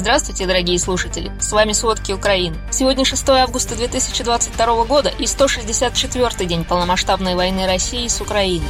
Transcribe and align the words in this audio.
Здравствуйте, 0.00 0.46
дорогие 0.46 0.78
слушатели! 0.78 1.30
С 1.38 1.52
вами 1.52 1.72
«Сводки 1.72 2.12
Украины». 2.12 2.56
Сегодня 2.70 3.04
6 3.04 3.28
августа 3.28 3.76
2022 3.76 4.84
года 4.86 5.10
и 5.10 5.24
164-й 5.24 6.46
день 6.46 6.64
полномасштабной 6.64 7.34
войны 7.34 7.66
России 7.66 8.08
с 8.08 8.18
Украиной. 8.22 8.66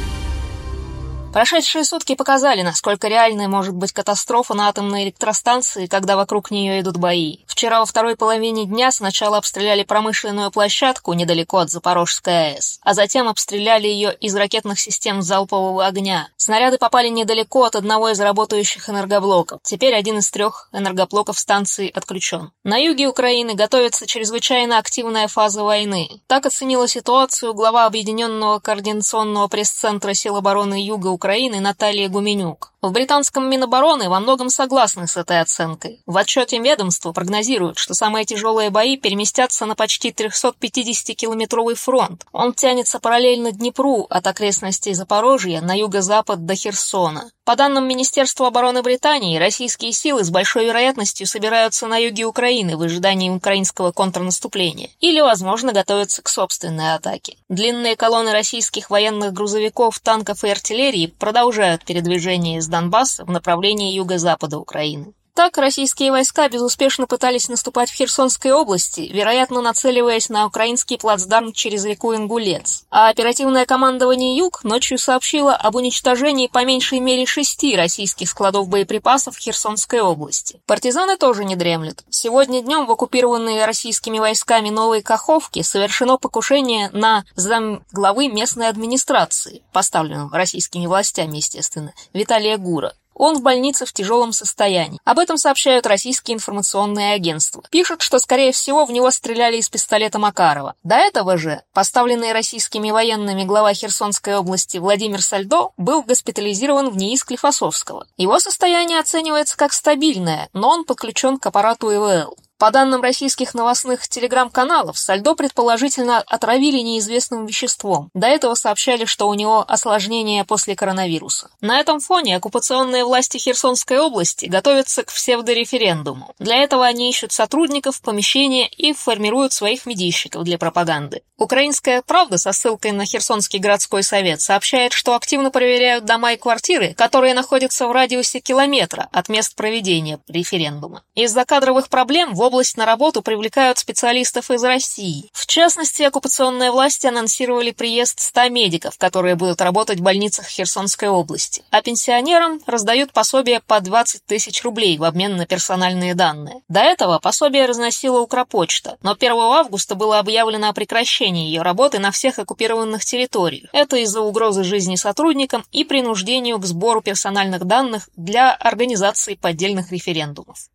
Прошедшие 1.33 1.85
сутки 1.85 2.15
показали, 2.15 2.61
насколько 2.61 3.07
реальной 3.07 3.47
может 3.47 3.73
быть 3.73 3.93
катастрофа 3.93 4.53
на 4.53 4.67
атомной 4.67 5.05
электростанции, 5.05 5.85
когда 5.85 6.17
вокруг 6.17 6.51
нее 6.51 6.81
идут 6.81 6.97
бои. 6.97 7.37
Вчера 7.47 7.79
во 7.79 7.85
второй 7.85 8.17
половине 8.17 8.65
дня 8.65 8.91
сначала 8.91 9.37
обстреляли 9.37 9.83
промышленную 9.83 10.51
площадку 10.51 11.13
недалеко 11.13 11.59
от 11.59 11.69
Запорожской 11.69 12.55
АЭС, 12.55 12.79
а 12.81 12.93
затем 12.93 13.29
обстреляли 13.29 13.87
ее 13.87 14.13
из 14.13 14.35
ракетных 14.35 14.77
систем 14.77 15.21
залпового 15.21 15.85
огня. 15.85 16.27
Снаряды 16.35 16.77
попали 16.77 17.07
недалеко 17.07 17.63
от 17.63 17.77
одного 17.77 18.09
из 18.09 18.19
работающих 18.19 18.89
энергоблоков. 18.89 19.61
Теперь 19.63 19.95
один 19.95 20.17
из 20.17 20.29
трех 20.31 20.67
энергоблоков 20.73 21.39
станции 21.39 21.89
отключен. 21.93 22.51
На 22.65 22.75
юге 22.75 23.07
Украины 23.07 23.53
готовится 23.53 24.05
чрезвычайно 24.05 24.77
активная 24.77 25.29
фаза 25.29 25.63
войны. 25.63 26.09
Так 26.27 26.45
оценила 26.45 26.89
ситуацию 26.89 27.53
глава 27.53 27.85
Объединенного 27.85 28.59
координационного 28.59 29.47
пресс-центра 29.47 30.13
сил 30.13 30.35
обороны 30.35 30.73
Юга 30.85 31.20
Наталья 31.59 32.09
Гуменюк. 32.09 32.70
В 32.81 32.91
британском 32.91 33.47
Минобороны 33.47 34.09
во 34.09 34.19
многом 34.19 34.49
согласны 34.49 35.05
с 35.05 35.15
этой 35.15 35.39
оценкой. 35.39 36.01
В 36.07 36.17
отчете 36.17 36.57
ведомства 36.57 37.11
прогнозируют, 37.11 37.77
что 37.77 37.93
самые 37.93 38.25
тяжелые 38.25 38.71
бои 38.71 38.97
переместятся 38.97 39.67
на 39.67 39.75
почти 39.75 40.09
350-километровый 40.09 41.75
фронт. 41.75 42.25
Он 42.31 42.55
тянется 42.55 42.99
параллельно 42.99 43.51
Днепру 43.51 44.07
от 44.09 44.25
окрестностей 44.25 44.95
Запорожья 44.95 45.61
на 45.61 45.77
юго-запад 45.77 46.47
до 46.47 46.55
Херсона. 46.55 47.29
По 47.43 47.55
данным 47.55 47.87
Министерства 47.87 48.47
обороны 48.47 48.81
Британии, 48.81 49.37
российские 49.37 49.91
силы 49.91 50.23
с 50.23 50.29
большой 50.29 50.65
вероятностью 50.65 51.27
собираются 51.27 51.85
на 51.85 51.97
юге 51.97 52.25
Украины 52.25 52.77
в 52.77 52.81
ожидании 52.81 53.29
украинского 53.29 53.91
контрнаступления 53.91 54.89
или, 54.99 55.19
возможно, 55.21 55.73
готовятся 55.73 56.21
к 56.21 56.29
собственной 56.29 56.93
атаке. 56.95 57.37
Длинные 57.49 57.95
колонны 57.95 58.31
российских 58.31 58.89
военных 58.89 59.33
грузовиков, 59.33 59.99
танков 59.99 60.43
и 60.43 60.49
артиллерии 60.49 61.07
продолжают 61.07 61.83
передвижение 61.83 62.59
из 62.59 62.67
Донбасса 62.71 63.23
в 63.25 63.29
направлении 63.29 63.93
юго-запада 63.93 64.57
Украины. 64.57 65.13
Так, 65.33 65.57
российские 65.57 66.11
войска 66.11 66.49
безуспешно 66.49 67.07
пытались 67.07 67.47
наступать 67.47 67.89
в 67.89 67.93
Херсонской 67.93 68.51
области, 68.51 69.09
вероятно, 69.11 69.61
нацеливаясь 69.61 70.27
на 70.27 70.45
украинский 70.45 70.97
плацдарм 70.97 71.53
через 71.53 71.85
реку 71.85 72.13
Ингулец. 72.13 72.83
А 72.89 73.09
оперативное 73.09 73.65
командование 73.65 74.35
«Юг» 74.37 74.65
ночью 74.65 74.97
сообщило 74.97 75.55
об 75.55 75.75
уничтожении 75.75 76.47
по 76.47 76.65
меньшей 76.65 76.99
мере 76.99 77.25
шести 77.25 77.77
российских 77.77 78.29
складов 78.29 78.67
боеприпасов 78.67 79.37
в 79.37 79.39
Херсонской 79.39 80.01
области. 80.01 80.61
Партизаны 80.65 81.15
тоже 81.15 81.45
не 81.45 81.55
дремлют. 81.55 82.03
Сегодня 82.09 82.61
днем 82.61 82.85
в 82.85 82.91
оккупированные 82.91 83.65
российскими 83.65 84.19
войсками 84.19 84.69
Новой 84.69 85.01
Каховки 85.01 85.61
совершено 85.61 86.17
покушение 86.17 86.89
на 86.91 87.23
замглавы 87.35 88.27
местной 88.27 88.67
администрации, 88.67 89.63
поставленного 89.71 90.35
российскими 90.35 90.87
властями, 90.87 91.37
естественно, 91.37 91.93
Виталия 92.13 92.57
Гура. 92.57 92.93
Он 93.13 93.37
в 93.37 93.41
больнице 93.41 93.85
в 93.85 93.93
тяжелом 93.93 94.33
состоянии. 94.33 94.99
Об 95.03 95.19
этом 95.19 95.37
сообщают 95.37 95.85
российские 95.85 96.35
информационные 96.35 97.13
агентства. 97.13 97.63
Пишут, 97.69 98.01
что, 98.01 98.19
скорее 98.19 98.51
всего, 98.51 98.85
в 98.85 98.91
него 98.91 99.11
стреляли 99.11 99.57
из 99.57 99.69
пистолета 99.69 100.19
Макарова. 100.19 100.75
До 100.83 100.95
этого 100.95 101.37
же 101.37 101.61
поставленный 101.73 102.31
российскими 102.31 102.91
военными 102.91 103.43
глава 103.43 103.73
Херсонской 103.73 104.35
области 104.35 104.77
Владимир 104.77 105.21
Сальдо 105.21 105.71
был 105.77 106.03
госпитализирован 106.03 106.89
в 106.89 106.97
НИИ 106.97 107.15
Склифосовского. 107.15 108.07
Его 108.17 108.39
состояние 108.39 108.99
оценивается 108.99 109.57
как 109.57 109.73
стабильное, 109.73 110.49
но 110.53 110.69
он 110.69 110.85
подключен 110.85 111.37
к 111.37 111.45
аппарату 111.45 111.91
ИВЛ. 111.91 112.35
По 112.61 112.69
данным 112.69 113.01
российских 113.01 113.55
новостных 113.55 114.07
телеграм-каналов, 114.07 114.95
Сальдо 114.95 115.33
предположительно 115.33 116.19
отравили 116.19 116.77
неизвестным 116.77 117.47
веществом. 117.47 118.11
До 118.13 118.27
этого 118.27 118.53
сообщали, 118.53 119.05
что 119.05 119.27
у 119.27 119.33
него 119.33 119.65
осложнения 119.67 120.43
после 120.43 120.75
коронавируса. 120.75 121.49
На 121.59 121.79
этом 121.79 121.99
фоне 121.99 122.37
оккупационные 122.37 123.03
власти 123.03 123.37
Херсонской 123.37 123.97
области 123.97 124.45
готовятся 124.45 125.01
к 125.01 125.11
псевдореферендуму. 125.11 126.35
Для 126.37 126.57
этого 126.57 126.85
они 126.85 127.09
ищут 127.09 127.31
сотрудников, 127.31 127.99
помещения 127.99 128.67
и 128.67 128.93
формируют 128.93 129.53
своих 129.53 129.87
медийщиков 129.87 130.43
для 130.43 130.59
пропаганды. 130.59 131.23
Украинская 131.39 132.03
правда 132.03 132.37
со 132.37 132.51
ссылкой 132.51 132.91
на 132.91 133.05
Херсонский 133.05 133.57
городской 133.57 134.03
совет 134.03 134.39
сообщает, 134.39 134.93
что 134.93 135.15
активно 135.15 135.49
проверяют 135.49 136.05
дома 136.05 136.33
и 136.33 136.37
квартиры, 136.37 136.93
которые 136.93 137.33
находятся 137.33 137.87
в 137.87 137.91
радиусе 137.91 138.39
километра 138.39 139.09
от 139.11 139.29
мест 139.29 139.55
проведения 139.55 140.19
референдума. 140.27 141.01
Из-за 141.15 141.43
кадровых 141.43 141.89
проблем 141.89 142.35
в 142.35 142.43
область 142.51 142.75
на 142.75 142.85
работу 142.85 143.21
привлекают 143.21 143.77
специалистов 143.77 144.51
из 144.51 144.61
России. 144.61 145.29
В 145.31 145.47
частности, 145.47 146.03
оккупационные 146.03 146.71
власти 146.71 147.07
анонсировали 147.07 147.71
приезд 147.71 148.19
100 148.19 148.49
медиков, 148.49 148.97
которые 148.97 149.35
будут 149.35 149.61
работать 149.61 149.99
в 149.99 150.03
больницах 150.03 150.47
Херсонской 150.47 151.07
области. 151.07 151.63
А 151.71 151.81
пенсионерам 151.81 152.59
раздают 152.67 153.13
пособие 153.13 153.61
по 153.61 153.79
20 153.79 154.25
тысяч 154.25 154.63
рублей 154.63 154.97
в 154.97 155.05
обмен 155.05 155.37
на 155.37 155.45
персональные 155.45 156.13
данные. 156.13 156.61
До 156.67 156.81
этого 156.81 157.19
пособие 157.19 157.67
разносила 157.67 158.19
Укрпочта, 158.19 158.97
но 159.01 159.11
1 159.17 159.31
августа 159.31 159.95
было 159.95 160.19
объявлено 160.19 160.67
о 160.67 160.73
прекращении 160.73 161.47
ее 161.47 161.61
работы 161.61 161.99
на 161.99 162.11
всех 162.11 162.37
оккупированных 162.37 163.05
территориях. 163.05 163.69
Это 163.71 163.95
из-за 163.95 164.19
угрозы 164.19 164.65
жизни 164.65 164.97
сотрудникам 164.97 165.63
и 165.71 165.85
принуждению 165.85 166.59
к 166.59 166.65
сбору 166.65 167.01
персональных 167.01 167.63
данных 167.63 168.09
для 168.17 168.53
организации 168.53 169.35
поддельных 169.35 169.93
референдумов. 169.93 170.70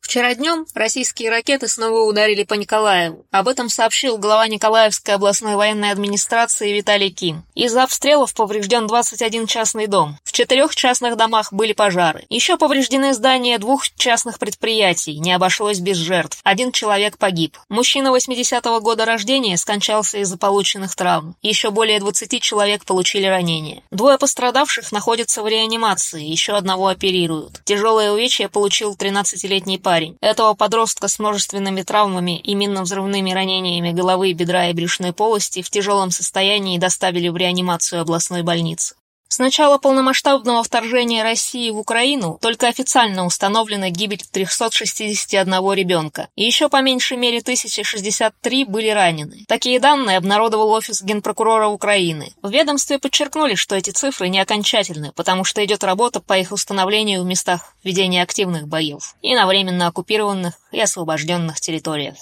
Вчера 0.00 0.34
днем 0.34 0.66
российские 0.74 1.30
ракеты 1.30 1.68
снова 1.68 2.00
ударили 2.00 2.42
по 2.42 2.54
Николаеву. 2.54 3.26
Об 3.30 3.46
этом 3.46 3.68
сообщил 3.68 4.18
глава 4.18 4.48
Николаевской 4.48 5.14
областной 5.14 5.54
военной 5.54 5.92
администрации 5.92 6.72
Виталий 6.72 7.10
Ким. 7.10 7.44
Из-за 7.54 7.84
обстрелов 7.84 8.34
поврежден 8.34 8.86
21 8.88 9.46
частный 9.46 9.86
дом. 9.86 10.18
В 10.24 10.32
четырех 10.32 10.74
частных 10.74 11.16
домах 11.16 11.52
были 11.52 11.74
пожары. 11.74 12.24
Еще 12.28 12.56
повреждены 12.56 13.12
здания 13.12 13.58
двух 13.58 13.88
частных 13.90 14.38
предприятий. 14.38 15.18
Не 15.18 15.32
обошлось 15.32 15.78
без 15.78 15.98
жертв. 15.98 16.40
Один 16.42 16.72
человек 16.72 17.18
погиб. 17.18 17.56
Мужчина 17.68 18.08
80-го 18.08 18.80
года 18.80 19.04
рождения 19.04 19.56
скончался 19.56 20.18
из-за 20.18 20.38
полученных 20.38 20.96
травм. 20.96 21.36
Еще 21.42 21.70
более 21.70 22.00
20 22.00 22.42
человек 22.42 22.84
получили 22.84 23.26
ранения. 23.26 23.82
Двое 23.90 24.18
пострадавших 24.18 24.90
находятся 24.90 25.42
в 25.42 25.46
реанимации. 25.46 26.24
Еще 26.24 26.54
одного 26.54 26.88
оперируют. 26.88 27.60
Тяжелое 27.64 28.10
увечье 28.10 28.48
получил 28.48 28.96
13-летний 28.98 29.78
парень 29.78 29.89
парень. 29.90 30.16
Этого 30.20 30.54
подростка 30.54 31.08
с 31.08 31.18
множественными 31.18 31.82
травмами 31.82 32.38
и 32.38 32.54
минно-взрывными 32.54 33.32
ранениями 33.32 33.90
головы, 33.90 34.32
бедра 34.34 34.68
и 34.68 34.72
брюшной 34.72 35.12
полости 35.12 35.62
в 35.62 35.68
тяжелом 35.68 36.12
состоянии 36.12 36.78
доставили 36.78 37.26
в 37.28 37.36
реанимацию 37.36 38.00
областной 38.00 38.42
больницы. 38.42 38.94
С 39.32 39.38
начала 39.38 39.78
полномасштабного 39.78 40.64
вторжения 40.64 41.22
России 41.22 41.70
в 41.70 41.78
Украину 41.78 42.36
только 42.42 42.66
официально 42.66 43.24
установлена 43.24 43.88
гибель 43.88 44.24
361 44.28 45.72
ребенка, 45.72 46.26
и 46.34 46.42
еще 46.42 46.68
по 46.68 46.82
меньшей 46.82 47.16
мере 47.16 47.38
1063 47.38 48.64
были 48.64 48.88
ранены. 48.88 49.44
Такие 49.46 49.78
данные 49.78 50.16
обнародовал 50.16 50.72
офис 50.72 51.00
генпрокурора 51.00 51.68
Украины. 51.68 52.34
В 52.42 52.50
ведомстве 52.50 52.98
подчеркнули, 52.98 53.54
что 53.54 53.76
эти 53.76 53.90
цифры 53.90 54.28
не 54.28 54.40
окончательны, 54.40 55.12
потому 55.12 55.44
что 55.44 55.64
идет 55.64 55.84
работа 55.84 56.18
по 56.18 56.36
их 56.36 56.50
установлению 56.50 57.22
в 57.22 57.26
местах 57.26 57.76
ведения 57.84 58.24
активных 58.24 58.66
боев 58.66 59.14
и 59.22 59.36
на 59.36 59.46
временно 59.46 59.86
оккупированных 59.86 60.54
и 60.72 60.80
освобожденных 60.80 61.60
территориях. 61.60 62.16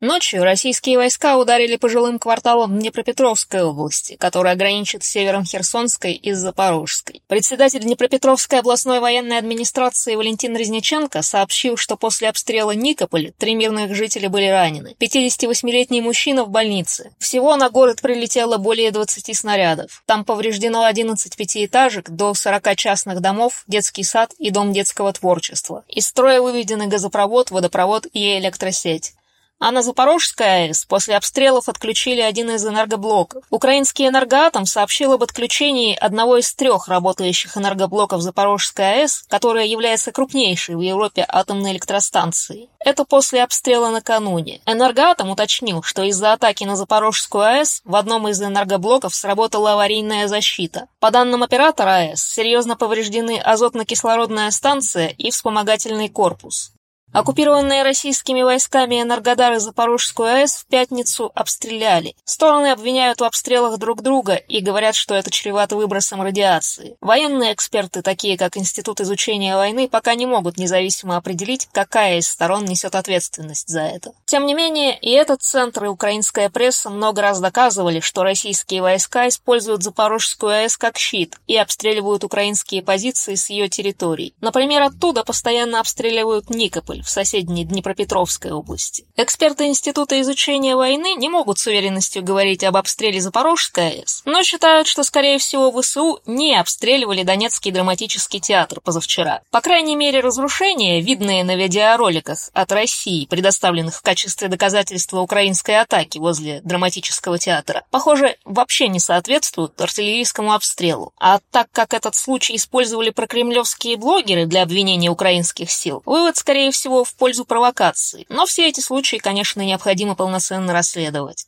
Ночью 0.00 0.44
российские 0.44 0.96
войска 0.96 1.36
ударили 1.36 1.74
по 1.74 1.88
жилым 1.88 2.20
кварталам 2.20 2.78
Днепропетровской 2.78 3.64
области, 3.64 4.14
которая 4.14 4.54
граничит 4.54 5.02
с 5.02 5.08
севером 5.08 5.44
Херсонской 5.44 6.12
и 6.12 6.30
Запорожской. 6.34 7.20
Председатель 7.26 7.80
Днепропетровской 7.80 8.60
областной 8.60 9.00
военной 9.00 9.38
администрации 9.38 10.14
Валентин 10.14 10.56
Резниченко 10.56 11.22
сообщил, 11.22 11.76
что 11.76 11.96
после 11.96 12.28
обстрела 12.28 12.70
Никополя 12.70 13.32
три 13.38 13.56
мирных 13.56 13.92
жителя 13.96 14.28
были 14.28 14.46
ранены. 14.46 14.94
58-летний 15.00 16.00
мужчина 16.00 16.44
в 16.44 16.50
больнице. 16.50 17.10
Всего 17.18 17.56
на 17.56 17.68
город 17.68 18.00
прилетело 18.00 18.56
более 18.56 18.92
20 18.92 19.36
снарядов. 19.36 20.04
Там 20.06 20.24
повреждено 20.24 20.84
11 20.84 21.36
пятиэтажек, 21.36 22.08
до 22.08 22.34
40 22.34 22.76
частных 22.76 23.20
домов, 23.20 23.64
детский 23.66 24.04
сад 24.04 24.32
и 24.38 24.50
дом 24.50 24.72
детского 24.72 25.12
творчества. 25.12 25.84
Из 25.88 26.06
строя 26.06 26.40
выведены 26.40 26.86
газопровод, 26.86 27.50
водопровод 27.50 28.06
и 28.12 28.38
электросеть. 28.38 29.14
А 29.60 29.72
на 29.72 29.82
АЭС 29.82 30.84
после 30.84 31.16
обстрелов 31.16 31.68
отключили 31.68 32.20
один 32.20 32.50
из 32.50 32.64
энергоблоков. 32.64 33.42
Украинский 33.50 34.06
энергоатом 34.06 34.66
сообщил 34.66 35.12
об 35.12 35.24
отключении 35.24 35.96
одного 35.96 36.36
из 36.36 36.54
трех 36.54 36.86
работающих 36.86 37.56
энергоблоков 37.56 38.22
Запорожской 38.22 39.02
АЭС, 39.02 39.24
которая 39.28 39.66
является 39.66 40.12
крупнейшей 40.12 40.76
в 40.76 40.80
Европе 40.80 41.24
атомной 41.28 41.72
электростанцией. 41.72 42.70
Это 42.78 43.04
после 43.04 43.42
обстрела 43.42 43.90
накануне. 43.90 44.60
Энергоатом 44.64 45.30
уточнил, 45.30 45.82
что 45.82 46.04
из-за 46.04 46.34
атаки 46.34 46.62
на 46.62 46.76
Запорожскую 46.76 47.42
АЭС 47.42 47.82
в 47.84 47.96
одном 47.96 48.28
из 48.28 48.40
энергоблоков 48.40 49.12
сработала 49.12 49.72
аварийная 49.72 50.28
защита. 50.28 50.86
По 51.00 51.10
данным 51.10 51.42
оператора 51.42 51.96
АЭС, 51.96 52.22
серьезно 52.22 52.76
повреждены 52.76 53.42
азотно-кислородная 53.44 54.52
станция 54.52 55.08
и 55.08 55.32
вспомогательный 55.32 56.08
корпус. 56.08 56.72
Оккупированные 57.12 57.82
российскими 57.84 58.42
войсками 58.42 59.00
Энергодар 59.00 59.54
и 59.54 59.58
Запорожскую 59.58 60.28
АЭС 60.28 60.56
в 60.56 60.66
пятницу 60.66 61.32
обстреляли. 61.34 62.14
Стороны 62.24 62.66
обвиняют 62.66 63.20
в 63.20 63.24
обстрелах 63.24 63.78
друг 63.78 64.02
друга 64.02 64.34
и 64.34 64.60
говорят, 64.60 64.94
что 64.94 65.14
это 65.14 65.30
чревато 65.30 65.74
выбросом 65.74 66.20
радиации. 66.20 66.96
Военные 67.00 67.54
эксперты, 67.54 68.02
такие 68.02 68.36
как 68.36 68.58
Институт 68.58 69.00
изучения 69.00 69.56
войны, 69.56 69.88
пока 69.88 70.14
не 70.14 70.26
могут 70.26 70.58
независимо 70.58 71.16
определить, 71.16 71.68
какая 71.72 72.18
из 72.18 72.28
сторон 72.28 72.66
несет 72.66 72.94
ответственность 72.94 73.68
за 73.68 73.80
это. 73.80 74.12
Тем 74.26 74.44
не 74.44 74.52
менее, 74.52 74.98
и 74.98 75.10
этот 75.10 75.42
центр, 75.42 75.86
и 75.86 75.88
украинская 75.88 76.50
пресса 76.50 76.90
много 76.90 77.22
раз 77.22 77.40
доказывали, 77.40 78.00
что 78.00 78.22
российские 78.22 78.82
войска 78.82 79.28
используют 79.28 79.82
Запорожскую 79.82 80.52
АЭС 80.52 80.76
как 80.76 80.98
щит 80.98 81.36
и 81.46 81.56
обстреливают 81.56 82.22
украинские 82.22 82.82
позиции 82.82 83.34
с 83.34 83.48
ее 83.48 83.70
территорий. 83.70 84.34
Например, 84.42 84.82
оттуда 84.82 85.24
постоянно 85.24 85.80
обстреливают 85.80 86.50
Никополь, 86.50 86.97
в 87.02 87.10
соседней 87.10 87.64
Днепропетровской 87.64 88.52
области. 88.52 89.06
Эксперты 89.16 89.66
Института 89.66 90.20
изучения 90.20 90.76
войны 90.76 91.14
не 91.14 91.28
могут 91.28 91.58
с 91.58 91.66
уверенностью 91.66 92.22
говорить 92.22 92.64
об 92.64 92.76
обстреле 92.76 93.20
Запорожской 93.20 93.88
АЭС, 93.88 94.22
но 94.24 94.42
считают, 94.42 94.86
что, 94.86 95.02
скорее 95.02 95.38
всего, 95.38 95.70
ВСУ 95.80 96.20
не 96.26 96.56
обстреливали 96.56 97.22
Донецкий 97.22 97.70
драматический 97.70 98.40
театр 98.40 98.80
позавчера. 98.80 99.42
По 99.50 99.60
крайней 99.60 99.96
мере, 99.96 100.20
разрушения, 100.20 101.00
видные 101.00 101.44
на 101.44 101.56
видеороликах 101.56 102.50
от 102.52 102.72
России, 102.72 103.26
предоставленных 103.26 103.96
в 103.96 104.02
качестве 104.02 104.48
доказательства 104.48 105.20
украинской 105.20 105.80
атаки 105.80 106.18
возле 106.18 106.60
драматического 106.62 107.38
театра, 107.38 107.84
похоже, 107.90 108.36
вообще 108.44 108.88
не 108.88 109.00
соответствуют 109.00 109.80
артиллерийскому 109.80 110.52
обстрелу. 110.52 111.12
А 111.18 111.40
так 111.50 111.68
как 111.72 111.94
этот 111.94 112.14
случай 112.14 112.56
использовали 112.56 113.10
прокремлевские 113.10 113.96
блогеры 113.96 114.46
для 114.46 114.62
обвинения 114.62 115.10
украинских 115.10 115.70
сил, 115.70 116.02
вывод, 116.06 116.36
скорее 116.36 116.70
всего, 116.70 116.87
всего 116.88 117.04
в 117.04 117.14
пользу 117.14 117.44
провокации, 117.44 118.24
но 118.30 118.46
все 118.46 118.66
эти 118.66 118.80
случаи, 118.80 119.16
конечно, 119.16 119.60
необходимо 119.60 120.14
полноценно 120.14 120.72
расследовать. 120.72 121.46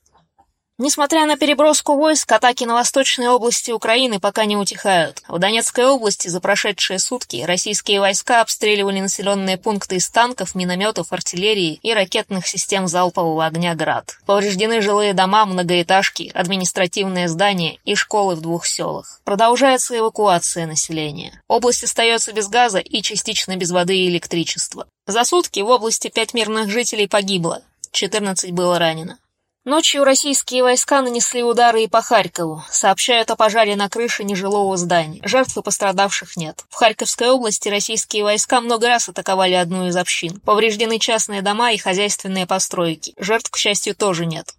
Несмотря 0.83 1.27
на 1.27 1.37
переброску 1.37 1.95
войск, 1.95 2.33
атаки 2.33 2.65
на 2.65 2.73
восточной 2.73 3.29
области 3.29 3.71
Украины 3.71 4.19
пока 4.19 4.47
не 4.47 4.57
утихают. 4.57 5.23
В 5.29 5.39
Донецкой 5.39 5.85
области 5.85 6.29
за 6.29 6.41
прошедшие 6.41 6.99
сутки 6.99 7.45
российские 7.47 8.01
войска 8.01 8.41
обстреливали 8.41 9.01
населенные 9.01 9.59
пункты 9.59 9.97
из 9.97 10.09
танков, 10.09 10.55
минометов, 10.55 11.13
артиллерии 11.13 11.79
и 11.83 11.93
ракетных 11.93 12.47
систем 12.47 12.89
залпового 12.89 13.45
огня 13.45 13.75
«Град». 13.75 14.17
Повреждены 14.25 14.81
жилые 14.81 15.13
дома, 15.13 15.45
многоэтажки, 15.45 16.33
административные 16.33 17.29
здания 17.29 17.77
и 17.85 17.95
школы 17.95 18.35
в 18.35 18.41
двух 18.41 18.65
селах. 18.65 19.21
Продолжается 19.25 19.99
эвакуация 19.99 20.65
населения. 20.65 21.43
Область 21.47 21.85
остается 21.85 22.33
без 22.33 22.49
газа 22.49 22.79
и 22.79 23.03
частично 23.03 23.55
без 23.59 23.71
воды 23.71 23.99
и 23.99 24.09
электричества. 24.09 24.87
За 25.07 25.25
сутки 25.25 25.61
в 25.61 25.69
области 25.69 26.09
пять 26.09 26.33
мирных 26.33 26.71
жителей 26.71 27.07
погибло, 27.07 27.61
14 27.93 28.53
было 28.53 28.79
ранено. 28.79 29.19
Ночью 29.67 30.05
российские 30.05 30.63
войска 30.63 31.03
нанесли 31.03 31.43
удары 31.43 31.85
и 31.85 31.87
по 31.87 32.01
Харькову. 32.01 32.65
Сообщают 32.71 33.31
о 33.31 33.37
пожаре 33.37 33.77
на 33.77 33.91
крыше 33.91 34.25
нежилого 34.25 34.75
здания. 34.79 35.21
Жертв 35.23 35.55
и 35.59 35.63
пострадавших 35.63 36.39
нет. 36.39 36.65
В 36.71 36.77
Харьковской 36.77 37.29
области 37.29 37.69
российские 37.69 38.25
войска 38.25 38.63
много 38.63 38.89
раз 38.89 39.11
атаковали 39.11 39.53
одну 39.53 39.89
из 39.89 39.97
общин. 39.97 40.41
Повреждены 40.41 40.99
частные 40.99 41.43
дома 41.43 41.73
и 41.73 41.77
хозяйственные 41.77 42.47
постройки. 42.47 43.13
Жертв, 43.19 43.51
к 43.51 43.59
счастью, 43.59 43.95
тоже 43.95 44.25
нет. 44.25 44.55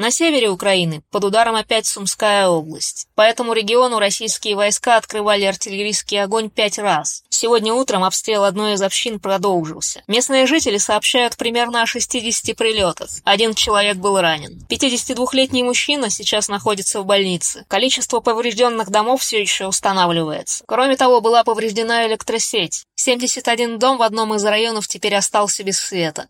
На 0.00 0.10
севере 0.10 0.48
Украины 0.48 1.02
под 1.10 1.24
ударом 1.24 1.56
опять 1.56 1.84
Сумская 1.84 2.48
область. 2.48 3.06
По 3.16 3.20
этому 3.20 3.52
региону 3.52 3.98
российские 3.98 4.56
войска 4.56 4.96
открывали 4.96 5.44
артиллерийский 5.44 6.22
огонь 6.22 6.48
пять 6.48 6.78
раз. 6.78 7.22
Сегодня 7.28 7.74
утром 7.74 8.04
обстрел 8.04 8.44
одной 8.44 8.72
из 8.72 8.80
общин 8.80 9.20
продолжился. 9.20 10.02
Местные 10.06 10.46
жители 10.46 10.78
сообщают 10.78 11.36
примерно 11.36 11.82
о 11.82 11.86
60 11.86 12.56
прилетах. 12.56 13.10
Один 13.24 13.52
человек 13.52 13.98
был 13.98 14.18
ранен. 14.18 14.66
52-летний 14.70 15.64
мужчина 15.64 16.08
сейчас 16.08 16.48
находится 16.48 17.02
в 17.02 17.04
больнице. 17.04 17.66
Количество 17.68 18.20
поврежденных 18.20 18.88
домов 18.88 19.20
все 19.20 19.38
еще 19.38 19.66
устанавливается. 19.66 20.64
Кроме 20.66 20.96
того, 20.96 21.20
была 21.20 21.44
повреждена 21.44 22.06
электросеть. 22.06 22.84
71 22.94 23.78
дом 23.78 23.98
в 23.98 24.02
одном 24.02 24.34
из 24.34 24.42
районов 24.46 24.88
теперь 24.88 25.14
остался 25.14 25.62
без 25.62 25.78
света. 25.78 26.28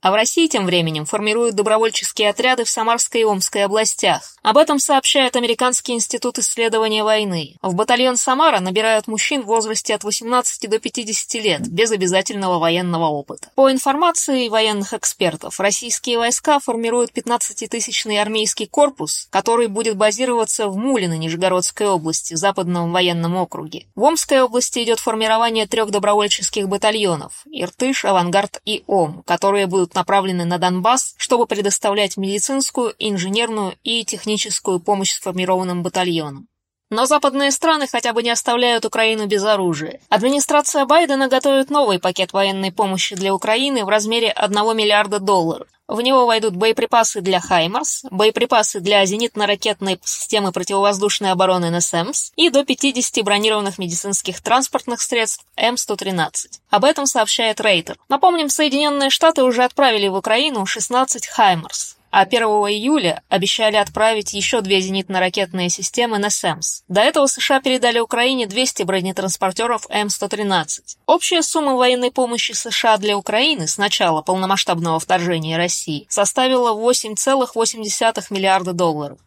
А 0.00 0.12
в 0.12 0.14
России 0.14 0.46
тем 0.46 0.64
временем 0.64 1.06
формируют 1.06 1.56
добровольческие 1.56 2.30
отряды 2.30 2.64
в 2.64 2.70
Самарской 2.70 3.22
и 3.22 3.24
Омской 3.24 3.64
областях. 3.64 4.36
Об 4.42 4.56
этом 4.56 4.78
сообщает 4.78 5.34
Американский 5.34 5.92
институт 5.92 6.38
исследования 6.38 7.02
войны. 7.02 7.56
В 7.62 7.74
батальон 7.74 8.16
«Самара» 8.16 8.60
набирают 8.60 9.08
мужчин 9.08 9.42
в 9.42 9.46
возрасте 9.46 9.94
от 9.96 10.04
18 10.04 10.70
до 10.70 10.78
50 10.78 11.42
лет, 11.42 11.68
без 11.68 11.90
обязательного 11.90 12.60
военного 12.60 13.06
опыта. 13.06 13.50
По 13.56 13.72
информации 13.72 14.48
военных 14.48 14.94
экспертов, 14.94 15.58
российские 15.58 16.18
войска 16.18 16.60
формируют 16.60 17.10
15-тысячный 17.10 18.22
армейский 18.22 18.66
корпус, 18.66 19.26
который 19.30 19.66
будет 19.66 19.96
базироваться 19.96 20.68
в 20.68 20.76
Мулино 20.76 21.18
Нижегородской 21.18 21.88
области, 21.88 22.34
Западном 22.34 22.92
военном 22.92 23.36
округе. 23.36 23.86
В 23.96 24.04
Омской 24.04 24.40
области 24.42 24.82
идет 24.84 25.00
формирование 25.00 25.66
трех 25.66 25.90
добровольческих 25.90 26.68
батальонов– 26.68 27.42
Иртыш, 27.50 28.04
Авангард 28.04 28.62
и 28.64 28.84
Ом, 28.86 29.24
которые 29.26 29.66
будут 29.66 29.87
будут 29.88 29.94
направлены 29.94 30.44
на 30.44 30.58
Донбасс, 30.58 31.14
чтобы 31.16 31.46
предоставлять 31.46 32.16
медицинскую, 32.16 32.94
инженерную 32.98 33.74
и 33.84 34.04
техническую 34.04 34.80
помощь 34.80 35.14
сформированным 35.14 35.82
батальонам. 35.82 36.46
Но 36.90 37.06
западные 37.06 37.50
страны 37.50 37.86
хотя 37.86 38.12
бы 38.12 38.22
не 38.22 38.30
оставляют 38.30 38.84
Украину 38.84 39.26
без 39.26 39.44
оружия. 39.44 40.00
Администрация 40.08 40.86
Байдена 40.86 41.28
готовит 41.28 41.70
новый 41.70 41.98
пакет 41.98 42.32
военной 42.32 42.72
помощи 42.72 43.14
для 43.14 43.34
Украины 43.34 43.84
в 43.84 43.88
размере 43.88 44.30
1 44.30 44.76
миллиарда 44.76 45.18
долларов. 45.18 45.68
В 45.88 46.02
него 46.02 46.26
войдут 46.26 46.54
боеприпасы 46.54 47.22
для 47.22 47.40
«Хаймарс», 47.40 48.04
боеприпасы 48.10 48.80
для 48.80 49.02
зенитно-ракетной 49.04 49.98
системы 50.04 50.52
противовоздушной 50.52 51.32
обороны 51.32 51.70
«НСЭМС» 51.70 52.32
и 52.36 52.50
до 52.50 52.62
50 52.62 53.24
бронированных 53.24 53.78
медицинских 53.78 54.42
транспортных 54.42 55.00
средств 55.00 55.46
М-113. 55.56 56.30
Об 56.68 56.84
этом 56.84 57.06
сообщает 57.06 57.62
Рейтер. 57.62 57.96
Напомним, 58.10 58.50
Соединенные 58.50 59.08
Штаты 59.08 59.42
уже 59.42 59.64
отправили 59.64 60.08
в 60.08 60.14
Украину 60.14 60.66
16 60.66 61.26
«Хаймарс» 61.26 61.97
а 62.10 62.22
1 62.22 62.42
июля 62.42 63.22
обещали 63.28 63.76
отправить 63.76 64.32
еще 64.32 64.60
две 64.60 64.80
зенитно-ракетные 64.80 65.68
системы 65.68 66.18
НСЭМС. 66.18 66.82
До 66.88 67.00
этого 67.00 67.26
США 67.26 67.60
передали 67.60 67.98
Украине 67.98 68.46
200 68.46 68.82
бронетранспортеров 68.82 69.88
М113. 69.90 70.66
Общая 71.06 71.42
сумма 71.42 71.74
военной 71.76 72.10
помощи 72.10 72.52
США 72.52 72.96
для 72.96 73.16
Украины 73.16 73.66
с 73.66 73.78
начала 73.78 74.22
полномасштабного 74.22 74.98
вторжения 75.00 75.56
России 75.56 76.06
составила 76.08 76.74
8,8 76.74 78.24
миллиарда 78.30 78.72
долларов. 78.72 79.18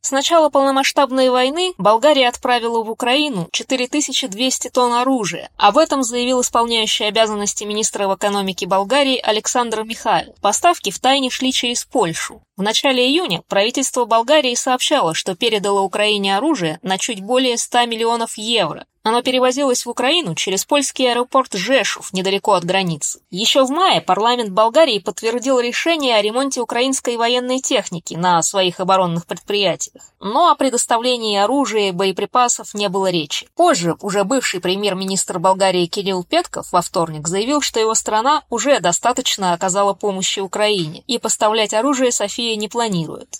С 0.00 0.12
начала 0.12 0.48
полномасштабной 0.48 1.28
войны 1.28 1.74
Болгария 1.76 2.28
отправила 2.28 2.82
в 2.82 2.90
Украину 2.90 3.48
4200 3.52 4.70
тонн 4.70 4.92
оружия. 4.92 5.50
Об 5.56 5.76
этом 5.76 6.02
заявил 6.04 6.40
исполняющий 6.40 7.04
обязанности 7.04 7.64
министра 7.64 8.12
экономики 8.14 8.64
Болгарии 8.64 9.18
Александр 9.18 9.82
Михайлов. 9.82 10.36
Поставки 10.40 10.90
в 10.90 11.00
тайне 11.00 11.30
шли 11.30 11.52
через 11.52 11.84
Польшу. 11.84 12.40
В 12.56 12.62
начале 12.62 13.06
июня 13.06 13.42
правительство 13.48 14.04
Болгарии 14.04 14.54
сообщало, 14.54 15.14
что 15.14 15.34
передало 15.34 15.80
Украине 15.80 16.36
оружие 16.36 16.78
на 16.82 16.96
чуть 16.96 17.20
более 17.20 17.58
100 17.58 17.86
миллионов 17.86 18.38
евро. 18.38 18.86
Оно 19.08 19.22
перевозилось 19.22 19.86
в 19.86 19.88
Украину 19.88 20.34
через 20.34 20.66
польский 20.66 21.10
аэропорт 21.10 21.54
Жешув, 21.54 22.12
недалеко 22.12 22.52
от 22.52 22.64
границы. 22.66 23.20
Еще 23.30 23.64
в 23.64 23.70
мае 23.70 24.02
парламент 24.02 24.50
Болгарии 24.50 24.98
подтвердил 24.98 25.60
решение 25.60 26.16
о 26.16 26.20
ремонте 26.20 26.60
украинской 26.60 27.16
военной 27.16 27.60
техники 27.60 28.12
на 28.12 28.42
своих 28.42 28.80
оборонных 28.80 29.26
предприятиях. 29.26 30.02
Но 30.20 30.50
о 30.50 30.56
предоставлении 30.56 31.38
оружия 31.38 31.88
и 31.88 31.92
боеприпасов 31.92 32.74
не 32.74 32.90
было 32.90 33.08
речи. 33.08 33.48
Позже 33.56 33.96
уже 34.02 34.24
бывший 34.24 34.60
премьер-министр 34.60 35.38
Болгарии 35.38 35.86
Кирилл 35.86 36.22
Петков 36.22 36.70
во 36.70 36.82
вторник 36.82 37.28
заявил, 37.28 37.62
что 37.62 37.80
его 37.80 37.94
страна 37.94 38.42
уже 38.50 38.78
достаточно 38.78 39.54
оказала 39.54 39.94
помощи 39.94 40.40
Украине 40.40 41.02
и 41.06 41.16
поставлять 41.16 41.72
оружие 41.72 42.10
Россия 42.20 42.56
не 42.56 42.68
планирует. 42.68 43.38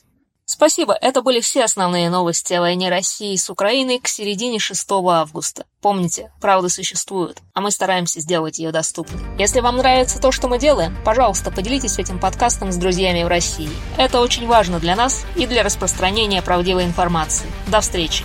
Спасибо, 0.50 0.94
это 0.94 1.20
были 1.20 1.40
все 1.40 1.62
основные 1.62 2.08
новости 2.08 2.54
о 2.54 2.62
войне 2.62 2.88
России 2.88 3.36
с 3.36 3.50
Украиной 3.50 3.98
к 3.98 4.08
середине 4.08 4.58
6 4.58 4.86
августа. 4.90 5.66
Помните, 5.82 6.32
правда 6.40 6.70
существует, 6.70 7.42
а 7.52 7.60
мы 7.60 7.70
стараемся 7.70 8.20
сделать 8.20 8.58
ее 8.58 8.72
доступной. 8.72 9.20
Если 9.38 9.60
вам 9.60 9.76
нравится 9.76 10.18
то, 10.18 10.32
что 10.32 10.48
мы 10.48 10.58
делаем, 10.58 10.96
пожалуйста, 11.04 11.50
поделитесь 11.50 11.98
этим 11.98 12.18
подкастом 12.18 12.72
с 12.72 12.76
друзьями 12.76 13.24
в 13.24 13.28
России. 13.28 13.68
Это 13.98 14.22
очень 14.22 14.46
важно 14.46 14.80
для 14.80 14.96
нас 14.96 15.26
и 15.36 15.46
для 15.46 15.62
распространения 15.62 16.40
правдивой 16.40 16.84
информации. 16.84 17.46
До 17.66 17.82
встречи! 17.82 18.24